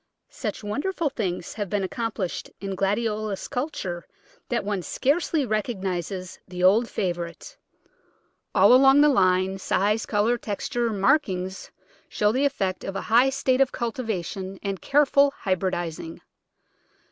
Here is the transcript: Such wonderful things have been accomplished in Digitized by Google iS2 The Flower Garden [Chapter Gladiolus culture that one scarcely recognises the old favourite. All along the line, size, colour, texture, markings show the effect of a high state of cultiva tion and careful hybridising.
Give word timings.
Such 0.31 0.63
wonderful 0.63 1.11
things 1.11 1.53
have 1.53 1.69
been 1.69 1.83
accomplished 1.83 2.49
in 2.59 2.69
Digitized 2.69 2.69
by 2.69 2.69
Google 2.69 2.73
iS2 2.73 2.73
The 2.73 2.81
Flower 2.81 2.89
Garden 2.89 3.29
[Chapter 3.29 3.35
Gladiolus 3.37 3.47
culture 3.47 4.07
that 4.49 4.65
one 4.65 4.81
scarcely 4.81 5.45
recognises 5.45 6.39
the 6.47 6.63
old 6.63 6.89
favourite. 6.89 7.57
All 8.55 8.73
along 8.73 9.01
the 9.01 9.09
line, 9.09 9.59
size, 9.59 10.07
colour, 10.07 10.39
texture, 10.39 10.89
markings 10.91 11.69
show 12.09 12.31
the 12.31 12.45
effect 12.45 12.83
of 12.83 12.95
a 12.95 13.01
high 13.01 13.29
state 13.29 13.61
of 13.61 13.71
cultiva 13.71 14.25
tion 14.25 14.57
and 14.63 14.81
careful 14.81 15.35
hybridising. 15.43 16.19